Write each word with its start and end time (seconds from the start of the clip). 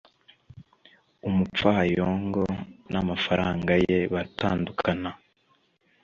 umupfayongo 1.27 2.43
n'amafaranga 2.91 3.73
ye 3.85 3.97
baratandukana 4.13 5.11